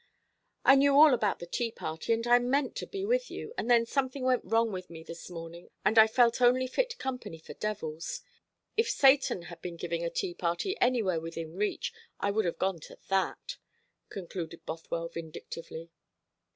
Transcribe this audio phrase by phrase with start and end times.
[0.65, 3.69] "I knew all about the tea party, and I meant to be with you; and
[3.69, 7.53] then something went wrong with me this morning, and I felt only fit company for
[7.53, 8.21] devils.
[8.75, 12.79] If Satan had been giving a tea party anywhere within reach, I would have gone
[12.79, 13.57] to that,"
[14.09, 15.91] concluded Bothwell vindictively.